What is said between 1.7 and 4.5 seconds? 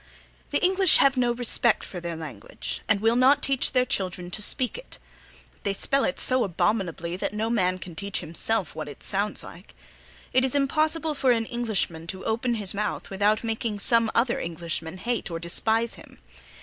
for their language, and will not teach their children to